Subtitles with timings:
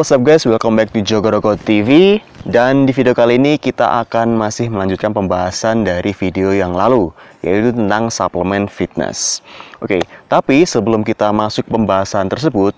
[0.00, 0.48] what's up guys?
[0.48, 5.84] Welcome back to Jogorogo TV Dan di video kali ini kita akan masih melanjutkan pembahasan
[5.84, 7.12] dari video yang lalu
[7.44, 9.44] Yaitu tentang suplemen fitness.
[9.76, 12.72] Oke, tapi sebelum kita masuk pembahasan tersebut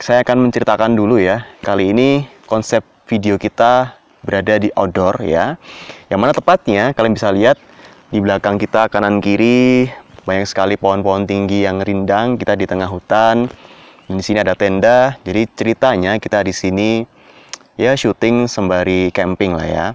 [0.00, 1.44] Saya akan menceritakan dulu ya.
[1.60, 5.60] Kali ini konsep video kita berada di outdoor ya.
[6.08, 7.60] Yang mana tepatnya kalian bisa lihat
[8.08, 9.92] Di belakang kita kanan kiri
[10.24, 13.52] banyak sekali pohon-pohon tinggi yang rindang kita di tengah hutan
[14.08, 15.18] di sini ada tenda.
[15.22, 17.04] Jadi ceritanya kita di sini
[17.78, 19.86] ya syuting sembari camping lah ya.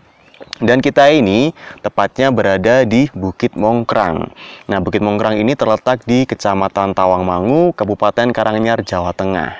[0.58, 1.54] Dan kita ini
[1.86, 4.26] tepatnya berada di Bukit Mongkrang.
[4.66, 9.54] Nah, Bukit Mongkrang ini terletak di Kecamatan Tawangmangu, Kabupaten Karanganyar, Jawa Tengah.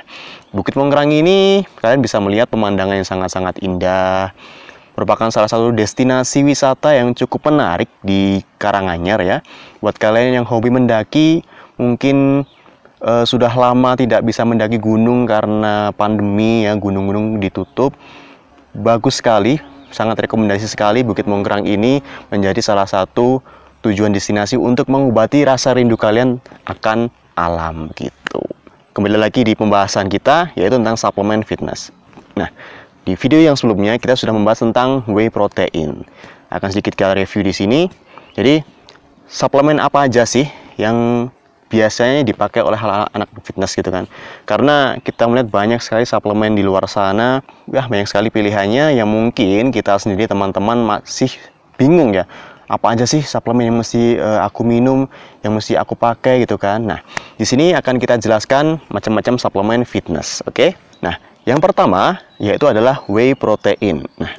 [0.50, 4.34] Bukit Mongkrang ini kalian bisa melihat pemandangan yang sangat-sangat indah.
[4.98, 9.38] Merupakan salah satu destinasi wisata yang cukup menarik di Karanganyar ya.
[9.78, 11.46] Buat kalian yang hobi mendaki,
[11.78, 12.50] mungkin
[13.02, 17.94] uh, sudah lama tidak bisa mendaki gunung karena pandemi ya gunung-gunung ditutup.
[18.78, 19.58] Bagus sekali
[19.90, 23.42] sangat rekomendasi sekali Bukit Mongkrang ini menjadi salah satu
[23.82, 28.42] tujuan destinasi untuk mengobati rasa rindu kalian akan alam gitu.
[28.94, 31.94] Kembali lagi di pembahasan kita yaitu tentang suplemen fitness.
[32.34, 32.50] Nah
[33.06, 36.04] di video yang sebelumnya kita sudah membahas tentang whey protein.
[36.52, 37.82] Akan sedikit kita review di sini.
[38.38, 38.62] Jadi
[39.26, 40.46] suplemen apa aja sih
[40.78, 41.30] yang
[41.68, 42.80] biasanya dipakai oleh
[43.12, 44.08] anak fitness gitu kan.
[44.48, 49.70] Karena kita melihat banyak sekali suplemen di luar sana ya banyak sekali pilihannya yang mungkin
[49.76, 51.32] kita sendiri teman-teman masih
[51.76, 52.26] bingung ya
[52.68, 55.08] apa aja sih suplemen yang mesti uh, aku minum
[55.40, 56.84] yang mesti aku pakai gitu kan.
[56.84, 57.00] Nah
[57.40, 60.56] di sini akan kita jelaskan macam-macam suplemen fitness oke?
[60.56, 60.72] Okay?
[61.00, 61.16] nah
[61.48, 64.04] yang pertama yaitu adalah whey protein.
[64.20, 64.36] Nah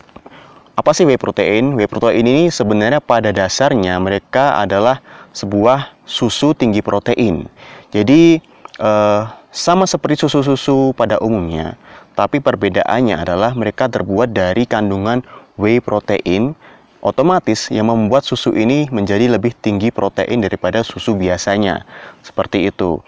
[0.88, 1.76] apa sih whey protein?
[1.76, 5.04] Whey protein ini sebenarnya pada dasarnya mereka adalah
[5.36, 7.44] sebuah susu tinggi protein.
[7.92, 8.40] Jadi
[8.80, 9.22] eh,
[9.52, 11.76] sama seperti susu-susu pada umumnya,
[12.16, 15.20] tapi perbedaannya adalah mereka terbuat dari kandungan
[15.60, 16.56] whey protein
[17.04, 21.84] otomatis yang membuat susu ini menjadi lebih tinggi protein daripada susu biasanya.
[22.24, 23.04] Seperti itu.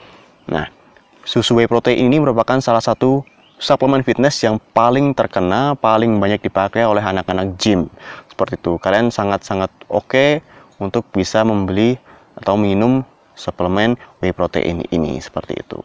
[0.53, 0.69] Nah,
[1.25, 3.25] susu whey protein ini merupakan salah satu
[3.61, 7.93] suplemen fitness yang paling terkena, paling banyak dipakai oleh anak-anak gym.
[8.33, 8.81] Seperti itu.
[8.81, 10.31] Kalian sangat-sangat oke okay
[10.81, 12.01] untuk bisa membeli
[12.41, 13.05] atau minum
[13.37, 15.85] suplemen whey protein ini seperti itu.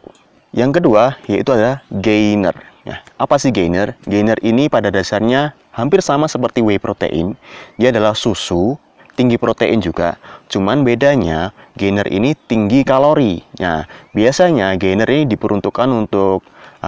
[0.56, 2.56] Yang kedua yaitu adalah gainer.
[2.88, 3.92] Ya, apa sih gainer?
[4.08, 7.36] Gainer ini pada dasarnya hampir sama seperti whey protein.
[7.76, 8.80] Dia adalah susu
[9.16, 10.16] tinggi protein juga.
[10.48, 13.44] Cuman bedanya gainer ini tinggi kalori.
[13.60, 13.84] Nah,
[14.16, 16.44] biasanya gainer ini diperuntukkan untuk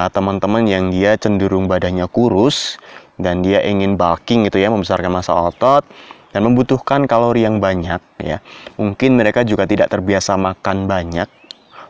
[0.07, 2.79] teman-teman uh, yang dia cenderung badannya kurus
[3.19, 5.83] dan dia ingin bulking gitu ya membesarkan massa otot
[6.31, 8.39] dan membutuhkan kalori yang banyak ya.
[8.79, 11.27] Mungkin mereka juga tidak terbiasa makan banyak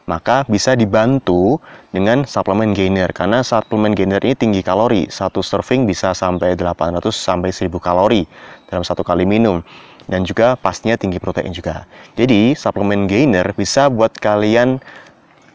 [0.09, 1.61] maka bisa dibantu
[1.93, 3.13] dengan suplemen gainer.
[3.13, 5.13] Karena suplemen gainer ini tinggi kalori.
[5.13, 8.25] Satu serving bisa sampai 800 sampai 1000 kalori
[8.73, 9.61] dalam satu kali minum.
[10.09, 11.85] Dan juga pastinya tinggi protein juga.
[12.17, 14.81] Jadi suplemen gainer bisa buat kalian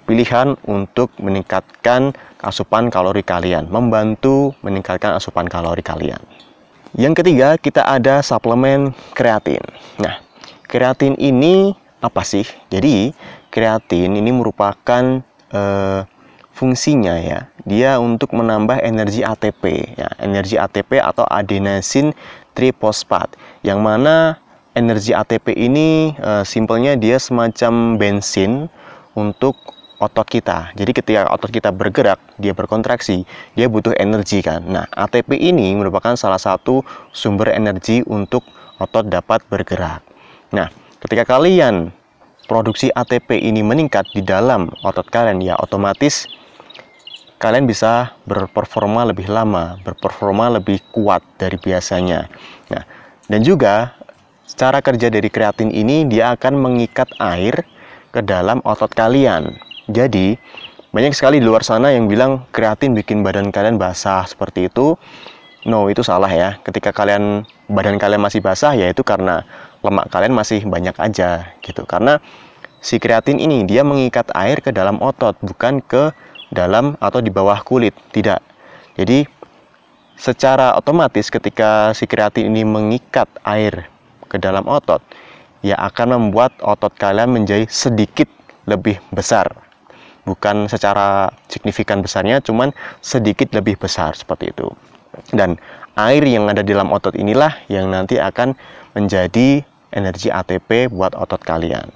[0.03, 2.11] pilihan untuk meningkatkan
[2.43, 6.19] asupan kalori kalian, membantu meningkatkan asupan kalori kalian.
[6.93, 9.63] Yang ketiga, kita ada suplemen kreatin.
[9.97, 10.21] Nah,
[10.69, 11.73] kreatin ini
[12.03, 12.45] apa sih?
[12.69, 13.15] Jadi,
[13.49, 16.01] kreatin ini merupakan eh,
[16.53, 22.13] fungsinya ya, dia untuk menambah energi ATP, ya, energi ATP atau adenosine
[22.53, 23.33] triphosphate,
[23.65, 24.37] yang mana
[24.77, 28.69] energi ATP ini eh, simpelnya dia semacam bensin
[29.17, 29.57] untuk
[30.03, 30.75] otot kita.
[30.75, 33.23] Jadi ketika otot kita bergerak, dia berkontraksi,
[33.55, 34.59] dia butuh energi kan.
[34.67, 36.83] Nah, ATP ini merupakan salah satu
[37.15, 38.43] sumber energi untuk
[38.83, 40.03] otot dapat bergerak.
[40.51, 40.67] Nah,
[40.99, 41.95] ketika kalian
[42.51, 46.27] produksi ATP ini meningkat di dalam otot kalian, ya otomatis
[47.39, 52.27] kalian bisa berperforma lebih lama, berperforma lebih kuat dari biasanya.
[52.71, 52.83] Nah,
[53.31, 53.95] dan juga
[54.53, 57.63] cara kerja dari kreatin ini dia akan mengikat air
[58.13, 59.57] ke dalam otot kalian.
[59.91, 60.39] Jadi,
[60.93, 64.93] banyak sekali di luar sana yang bilang kreatin bikin badan kalian basah seperti itu.
[65.65, 66.61] No, itu salah ya.
[66.61, 69.41] Ketika kalian badan kalian masih basah ya itu karena
[69.81, 71.89] lemak kalian masih banyak aja gitu.
[71.89, 72.21] Karena
[72.77, 76.13] si kreatin ini dia mengikat air ke dalam otot, bukan ke
[76.53, 78.45] dalam atau di bawah kulit, tidak.
[78.93, 79.25] Jadi
[80.13, 83.89] secara otomatis ketika si kreatin ini mengikat air
[84.29, 85.01] ke dalam otot,
[85.65, 88.29] ya akan membuat otot kalian menjadi sedikit
[88.69, 89.62] lebih besar
[90.23, 92.71] bukan secara signifikan besarnya cuman
[93.03, 94.71] sedikit lebih besar seperti itu
[95.35, 95.59] dan
[95.99, 98.55] air yang ada di dalam otot inilah yang nanti akan
[98.97, 99.61] menjadi
[99.93, 101.91] energi ATP buat otot kalian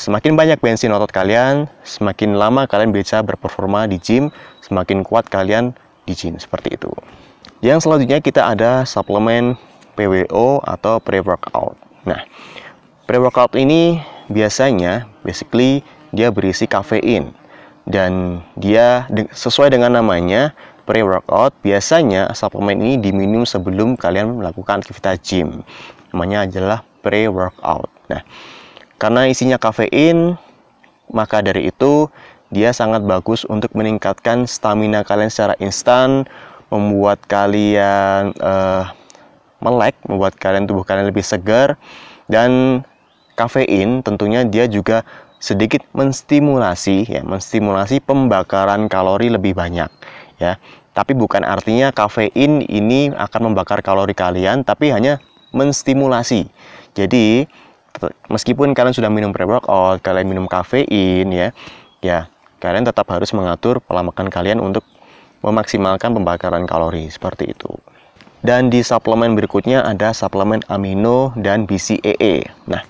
[0.00, 4.32] semakin banyak bensin otot kalian semakin lama kalian bisa berperforma di gym
[4.64, 5.76] semakin kuat kalian
[6.08, 6.90] di gym seperti itu.
[7.60, 9.54] Yang selanjutnya kita ada suplemen
[9.94, 11.76] PWO atau pre-workout.
[12.08, 12.24] Nah,
[13.04, 14.00] pre-workout ini
[14.32, 17.34] biasanya basically dia berisi kafein
[17.86, 20.54] dan dia sesuai dengan namanya
[20.84, 25.62] pre-workout biasanya suplemen ini diminum sebelum kalian melakukan aktivitas gym.
[26.10, 27.86] Namanya adalah pre-workout.
[28.10, 28.26] Nah,
[28.98, 30.34] karena isinya kafein,
[31.14, 32.10] maka dari itu
[32.50, 36.26] dia sangat bagus untuk meningkatkan stamina kalian secara instan,
[36.74, 38.90] membuat kalian uh,
[39.62, 41.78] melek, membuat kalian tubuh kalian lebih segar
[42.26, 42.82] dan
[43.38, 45.06] kafein tentunya dia juga
[45.40, 49.88] sedikit menstimulasi ya, menstimulasi pembakaran kalori lebih banyak
[50.36, 50.60] ya.
[50.92, 55.18] Tapi bukan artinya kafein ini akan membakar kalori kalian, tapi hanya
[55.56, 56.52] menstimulasi.
[56.92, 57.48] Jadi
[58.28, 61.56] meskipun kalian sudah minum pre-workout, kalian minum kafein ya,
[62.04, 62.28] ya
[62.60, 64.84] kalian tetap harus mengatur pola makan kalian untuk
[65.40, 67.72] memaksimalkan pembakaran kalori seperti itu.
[68.40, 72.48] Dan di suplemen berikutnya ada suplemen amino dan BCAA.
[72.68, 72.80] Nah,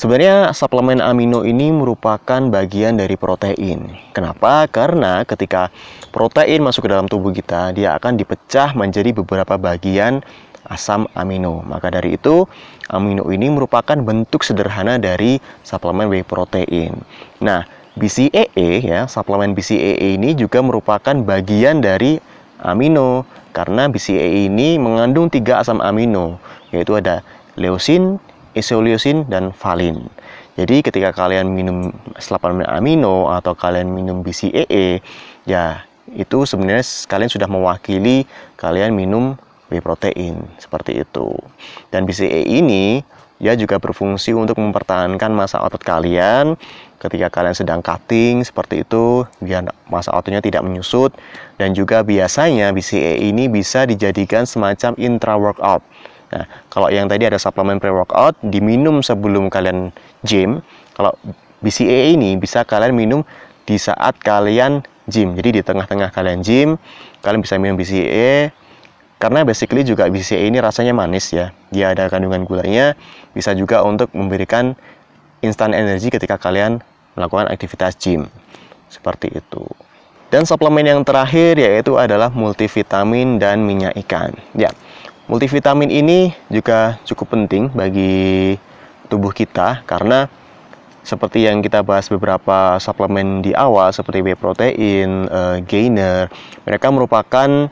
[0.00, 3.92] sebenarnya suplemen amino ini merupakan bagian dari protein.
[4.16, 4.64] Kenapa?
[4.72, 5.68] Karena ketika
[6.08, 10.24] protein masuk ke dalam tubuh kita, dia akan dipecah menjadi beberapa bagian
[10.72, 11.60] asam amino.
[11.68, 12.48] Maka dari itu,
[12.88, 16.96] amino ini merupakan bentuk sederhana dari suplemen whey protein.
[17.44, 17.68] Nah,
[18.00, 22.16] BCAA ya, suplemen BCAA ini juga merupakan bagian dari
[22.64, 26.40] amino karena BCAA ini mengandung tiga asam amino
[26.70, 27.20] yaitu ada
[27.58, 28.16] leusin,
[28.54, 30.06] isoleucin dan valin.
[30.58, 35.00] Jadi ketika kalian minum suplemen amino atau kalian minum BCAA
[35.48, 38.26] ya itu sebenarnya kalian sudah mewakili
[38.58, 39.38] kalian minum
[39.70, 41.32] whey protein seperti itu.
[41.94, 43.00] Dan BCAA ini
[43.40, 46.60] ya juga berfungsi untuk mempertahankan masa otot kalian
[47.00, 51.16] ketika kalian sedang cutting seperti itu biar masa ototnya tidak menyusut
[51.56, 55.80] dan juga biasanya BCA ini bisa dijadikan semacam intra workout.
[56.30, 59.90] Nah, kalau yang tadi ada suplemen pre-workout diminum sebelum kalian
[60.22, 60.62] gym,
[60.94, 61.10] kalau
[61.60, 63.20] BCA ini bisa kalian minum
[63.66, 65.34] di saat kalian gym.
[65.34, 66.78] Jadi di tengah-tengah kalian gym,
[67.20, 68.54] kalian bisa minum BCA
[69.20, 71.52] karena basically juga BCA ini rasanya manis ya.
[71.68, 72.96] Dia ada kandungan gulanya,
[73.36, 74.78] bisa juga untuk memberikan
[75.44, 76.80] instan energi ketika kalian
[77.18, 78.30] melakukan aktivitas gym.
[78.88, 79.66] Seperti itu.
[80.30, 84.30] Dan suplemen yang terakhir yaitu adalah multivitamin dan minyak ikan.
[84.54, 84.70] Ya,
[85.30, 88.58] multivitamin ini juga cukup penting bagi
[89.06, 90.26] tubuh kita karena
[91.06, 96.28] seperti yang kita bahas beberapa suplemen di awal seperti whey protein, uh, gainer,
[96.66, 97.70] mereka merupakan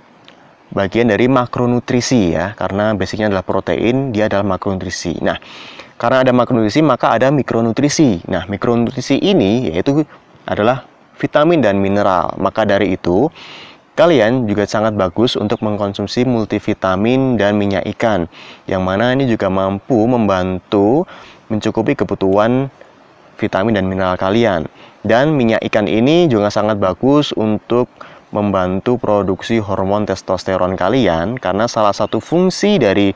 [0.72, 5.20] bagian dari makronutrisi ya karena basicnya adalah protein, dia adalah makronutrisi.
[5.20, 5.36] Nah,
[6.00, 8.24] karena ada makronutrisi, maka ada mikronutrisi.
[8.30, 10.06] Nah, mikronutrisi ini yaitu
[10.48, 10.88] adalah
[11.20, 12.32] vitamin dan mineral.
[12.40, 13.28] Maka dari itu,
[13.98, 18.30] kalian juga sangat bagus untuk mengkonsumsi multivitamin dan minyak ikan,
[18.70, 21.02] yang mana ini juga mampu membantu
[21.50, 22.70] mencukupi kebutuhan
[23.34, 24.70] vitamin dan mineral kalian.
[25.02, 27.90] Dan minyak ikan ini juga sangat bagus untuk
[28.30, 33.10] membantu produksi hormon testosteron kalian karena salah satu fungsi dari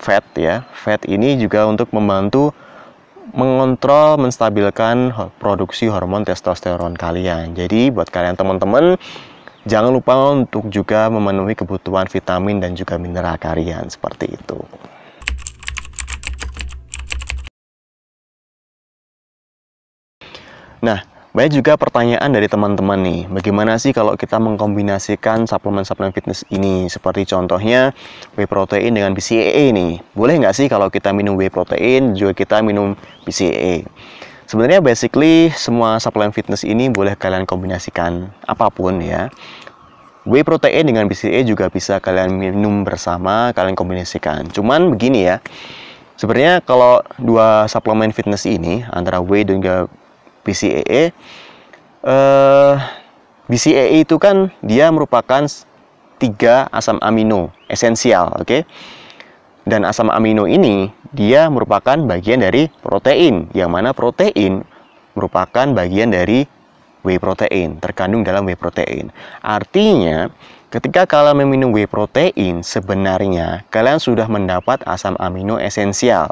[0.00, 0.64] fat ya.
[0.72, 2.56] Fat ini juga untuk membantu
[3.32, 5.10] mengontrol, menstabilkan
[5.40, 7.56] produksi hormon testosteron kalian.
[7.56, 9.00] Jadi buat kalian teman-teman
[9.62, 14.58] jangan lupa untuk juga memenuhi kebutuhan vitamin dan juga mineral kalian seperti itu.
[20.82, 20.98] Nah,
[21.32, 26.90] banyak juga pertanyaan dari teman-teman nih, bagaimana sih kalau kita mengkombinasikan suplemen-suplemen fitness ini?
[26.90, 27.94] Seperti contohnya
[28.34, 30.02] whey protein dengan BCAA nih.
[30.12, 33.86] Boleh nggak sih kalau kita minum whey protein juga kita minum BCAA?
[34.52, 39.32] Sebenarnya basically semua suplemen fitness ini boleh kalian kombinasikan apa pun ya.
[40.28, 44.44] Whey protein dengan BCAA juga bisa kalian minum bersama, kalian kombinasikan.
[44.52, 45.40] Cuman begini ya,
[46.20, 49.88] sebenarnya kalau dua suplemen fitness ini antara whey dan juga
[50.44, 51.16] BCAA
[52.04, 52.74] eh,
[53.48, 55.48] BCAA itu kan dia merupakan
[56.20, 58.60] tiga asam amino esensial oke okay?
[59.62, 64.66] Dan asam amino ini dia merupakan bagian dari protein yang mana protein
[65.14, 66.42] merupakan bagian dari
[67.06, 70.30] whey protein terkandung dalam whey protein artinya
[70.72, 76.30] ketika kalian meminum whey protein sebenarnya kalian sudah mendapat asam amino esensial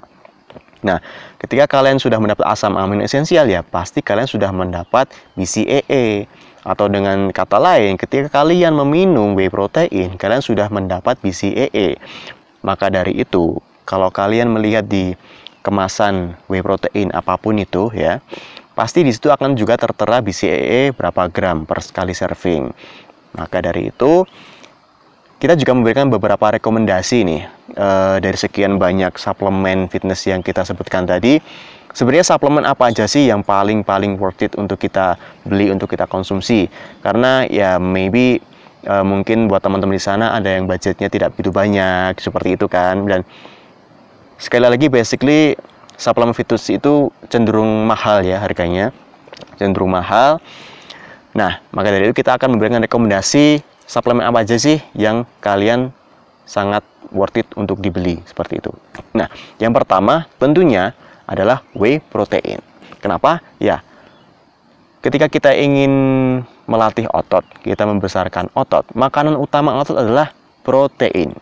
[0.81, 0.97] Nah,
[1.37, 6.25] ketika kalian sudah mendapat asam amino esensial ya, pasti kalian sudah mendapat BCAA.
[6.61, 12.01] Atau dengan kata lain, ketika kalian meminum whey protein, kalian sudah mendapat BCAA.
[12.61, 13.57] Maka dari itu,
[13.89, 15.17] kalau kalian melihat di
[15.61, 18.21] kemasan whey protein apa pun itu ya,
[18.77, 22.73] pasti di situ akan juga tertera BCAA berapa gram per sekali serving.
[23.37, 24.25] Maka dari itu,
[25.41, 27.43] kita juga memberikan beberapa rekomendasi nih
[27.81, 31.41] uh, dari sekian banyak suplemen fitness yang kita sebutkan tadi.
[31.91, 36.71] Sebenarnya suplemen apa aja sih yang paling-paling worth it untuk kita beli untuk kita konsumsi?
[37.03, 38.39] Karena ya maybe
[38.87, 43.05] uh, mungkin buat teman-teman di sana ada yang budgetnya tidak begitu banyak seperti itu kan
[43.09, 43.21] dan
[44.41, 45.57] sekali lagi basically
[46.01, 48.93] suplemen fitness itu cenderung mahal ya harganya
[49.61, 50.41] cenderung mahal.
[51.37, 55.93] Nah, maka dari itu kita akan memberikan rekomendasi suplemen apa aja sih yang kalian
[56.49, 56.83] sangat
[57.15, 58.73] worth it untuk dibeli seperti itu.
[59.15, 59.31] Nah,
[59.63, 60.97] yang pertama tentunya
[61.29, 62.59] adalah whey protein.
[62.99, 63.39] Kenapa?
[63.63, 63.85] Ya,
[65.05, 65.93] ketika kita ingin
[66.71, 70.31] melatih otot, kita membesarkan otot, makanan utama otot adalah
[70.63, 71.35] protein.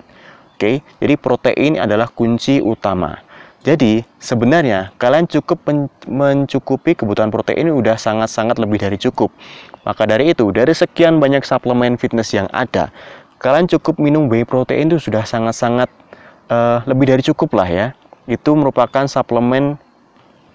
[0.56, 3.20] Oke, jadi protein adalah kunci utama.
[3.62, 5.60] Jadi sebenarnya kalian cukup
[6.08, 9.28] mencukupi kebutuhan protein udah sangat-sangat lebih dari cukup.
[9.84, 12.88] Maka dari itu, dari sekian banyak suplemen fitness yang ada,
[13.38, 15.90] kalian cukup minum whey protein itu sudah sangat-sangat
[16.48, 17.86] uh, lebih dari cukup lah ya.
[18.24, 19.76] Itu merupakan suplemen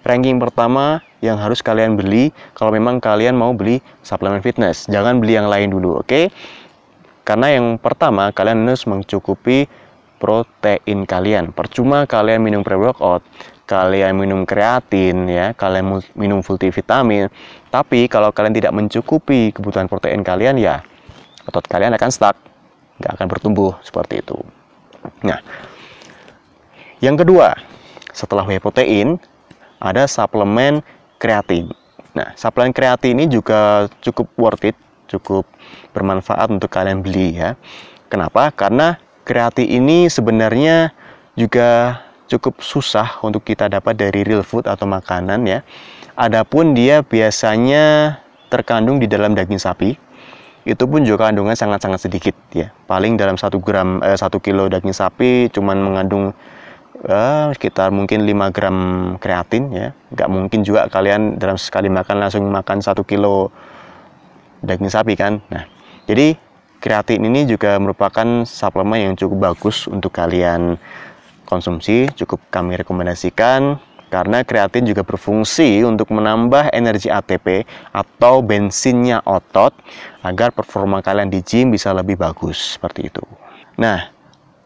[0.04, 4.84] ranking pertama yang harus kalian beli kalau memang kalian mau beli suplemen fitness.
[4.86, 6.06] Jangan beli yang lain dulu, oke?
[6.06, 6.24] Okay?
[7.24, 9.64] Karena yang pertama kalian harus mencukupi
[10.20, 11.56] protein kalian.
[11.56, 13.24] Percuma kalian minum pre-workout,
[13.64, 17.32] kalian minum kreatin ya, kalian minum multivitamin,
[17.72, 20.84] tapi kalau kalian tidak mencukupi kebutuhan protein kalian ya
[21.48, 22.36] otot kalian akan stuck,
[23.00, 24.36] nggak akan bertumbuh seperti itu.
[25.20, 25.40] Nah,
[27.04, 27.52] yang kedua,
[28.16, 29.20] setelah whey protein,
[29.84, 30.80] ada suplemen
[31.20, 31.68] kreatin.
[32.16, 34.76] Nah, suplemen kreatin ini juga cukup worth it,
[35.12, 35.44] cukup
[35.92, 37.60] bermanfaat untuk kalian beli ya.
[38.08, 38.48] Kenapa?
[38.48, 38.96] Karena
[39.28, 40.96] kreatin ini sebenarnya
[41.36, 42.00] juga
[42.30, 45.60] cukup susah untuk kita dapat dari real food atau makanan ya.
[46.16, 48.16] Adapun dia biasanya
[48.48, 49.98] terkandung di dalam daging sapi.
[50.64, 52.72] Itu pun juga kandungan sangat-sangat sedikit ya.
[52.88, 56.32] Paling dalam satu gram eh, 1 kilo daging sapi cuman mengandung
[57.04, 58.78] eh, sekitar mungkin 5 gram
[59.20, 59.88] kreatin ya.
[60.12, 63.52] Gak mungkin juga kalian dalam sekali makan langsung makan satu kilo
[64.64, 65.44] daging sapi kan.
[65.52, 65.68] Nah,
[66.08, 66.36] jadi
[66.80, 70.76] kreatin ini juga merupakan suplemen yang cukup bagus untuk kalian
[71.44, 73.80] konsumsi, cukup kami rekomendasikan
[74.14, 79.74] karena kreatin juga berfungsi untuk menambah energi ATP atau bensinnya otot
[80.22, 83.24] agar performa kalian di gym bisa lebih bagus seperti itu.
[83.74, 84.13] Nah,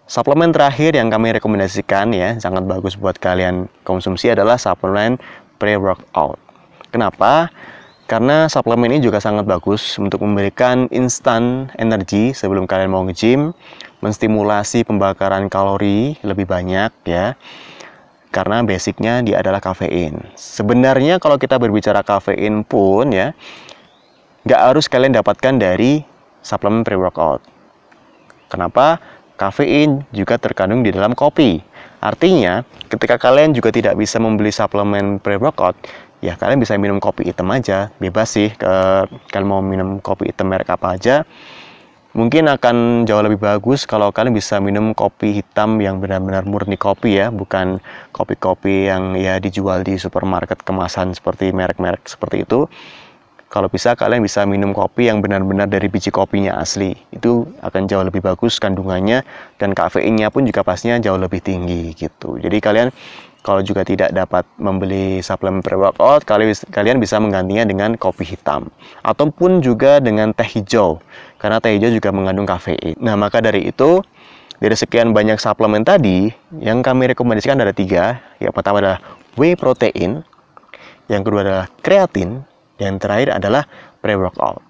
[0.08, 5.20] suplemen terakhir yang kami rekomendasikan ya, sangat bagus buat kalian konsumsi adalah suplemen
[5.60, 6.40] pre-workout.
[6.88, 7.52] Kenapa?
[8.08, 13.52] Karena suplemen ini juga sangat bagus untuk memberikan instan energi sebelum kalian mau nge-gym,
[14.00, 17.36] menstimulasi pembakaran kalori lebih banyak ya.
[18.32, 20.24] Karena basicnya dia adalah kafein.
[20.40, 23.36] Sebenarnya kalau kita berbicara kafein pun ya,
[24.48, 26.00] nggak harus kalian dapatkan dari
[26.40, 27.44] suplemen pre-workout.
[28.48, 29.17] Kenapa?
[29.38, 31.62] Kafein juga terkandung di dalam kopi.
[32.02, 35.78] Artinya, ketika kalian juga tidak bisa membeli suplemen pre-workout,
[36.18, 37.94] ya kalian bisa minum kopi hitam aja.
[38.02, 38.74] Bebas sih ke
[39.30, 41.22] kalian mau minum kopi hitam merek apa aja.
[42.18, 47.20] Mungkin akan jauh lebih bagus kalau kalian bisa minum kopi hitam yang benar-benar murni kopi
[47.20, 47.78] ya bukan
[48.10, 52.66] kopi-kopi yang ya dijual di supermarket kemasan seperti merek-merek seperti itu
[53.48, 58.04] kalau bisa kalian bisa minum kopi yang benar-benar dari biji kopinya asli itu akan jauh
[58.04, 59.24] lebih bagus kandungannya
[59.56, 62.88] dan kafeinnya pun juga pastinya jauh lebih tinggi gitu jadi kalian
[63.48, 66.26] kalau juga tidak dapat membeli suplemen pre-workout,
[66.68, 68.68] kalian bisa menggantinya dengan kopi hitam
[69.06, 70.98] ataupun juga dengan teh hijau
[71.40, 72.98] karena teh hijau juga mengandung kafein.
[72.98, 74.02] Nah, maka dari itu
[74.58, 76.28] dari sekian banyak suplemen tadi
[76.58, 78.18] yang kami rekomendasikan ada tiga.
[78.42, 79.00] Yang pertama adalah
[79.38, 80.26] whey protein,
[81.06, 82.42] yang kedua adalah kreatin,
[82.78, 83.66] yang terakhir adalah
[84.00, 84.62] pre-workout.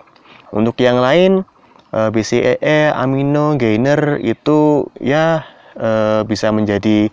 [0.53, 1.45] Untuk yang lain
[1.93, 5.45] eh, BCAA, amino, gainer itu ya
[5.77, 7.12] eh, bisa menjadi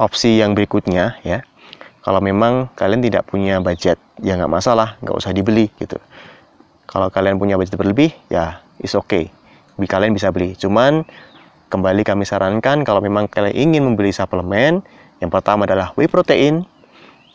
[0.00, 1.44] opsi yang berikutnya ya.
[2.00, 6.00] Kalau memang kalian tidak punya budget ya nggak masalah nggak usah dibeli gitu.
[6.88, 9.28] Kalau kalian punya budget berlebih ya is okay.
[9.80, 10.56] Kalian bisa beli.
[10.60, 11.08] Cuman
[11.72, 14.84] kembali kami sarankan kalau memang kalian ingin membeli suplemen
[15.22, 16.66] yang pertama adalah whey protein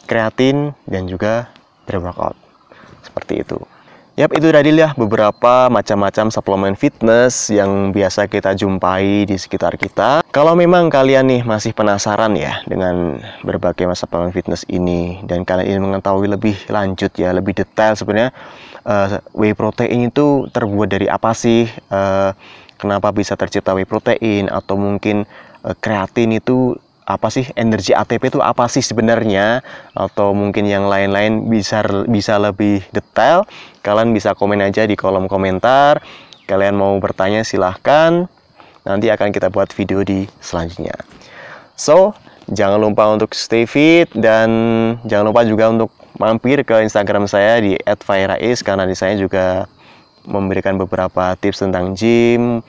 [0.05, 1.49] kreatin dan juga
[1.87, 2.44] pre-workout
[3.05, 3.61] seperti itu
[4.15, 10.23] Yap, itu tadi ya beberapa macam-macam suplemen fitness yang biasa kita jumpai di sekitar kita.
[10.31, 15.83] Kalau memang kalian nih masih penasaran ya dengan berbagai suplemen fitness ini dan kalian ingin
[15.91, 18.31] mengetahui lebih lanjut ya, lebih detail sebenarnya
[18.87, 21.67] uh, whey protein itu terbuat dari apa sih?
[21.91, 22.31] Uh,
[22.79, 25.27] kenapa bisa tercipta whey protein atau mungkin
[25.67, 29.61] uh, kreatin itu apa sih energi ATP itu apa sih sebenarnya?
[29.93, 33.45] Atau mungkin yang lain-lain bisa bisa lebih detail?
[33.85, 36.01] Kalian bisa komen aja di kolom komentar.
[36.49, 38.25] Kalian mau bertanya silahkan.
[38.85, 40.93] Nanti akan kita buat video di selanjutnya.
[41.77, 42.13] So,
[42.49, 44.49] jangan lupa untuk stay fit dan
[45.05, 49.65] jangan lupa juga untuk mampir ke Instagram saya di @fairais karena di saya juga
[50.25, 52.65] memberikan beberapa tips tentang gym,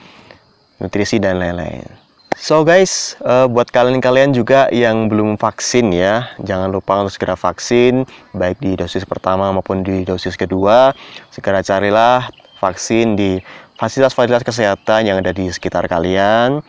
[0.80, 2.05] nutrisi dan lain-lain.
[2.36, 8.04] So guys, uh, buat kalian-kalian juga yang belum vaksin ya, jangan lupa untuk segera vaksin,
[8.36, 10.92] baik di dosis pertama maupun di dosis kedua.
[11.32, 12.28] Segera carilah
[12.60, 13.40] vaksin di
[13.80, 16.60] fasilitas-fasilitas kesehatan yang ada di sekitar kalian,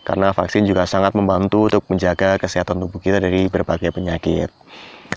[0.00, 4.48] karena vaksin juga sangat membantu untuk menjaga kesehatan tubuh kita dari berbagai penyakit.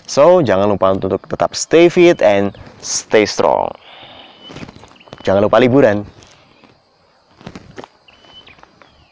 [0.04, 2.52] So, jangan lupa untuk tetap stay fit and
[2.84, 3.72] stay strong.
[5.24, 6.04] Jangan lupa liburan.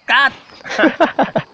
[0.05, 0.44] Cut!
[0.65, 1.54] 哈哈哈哈。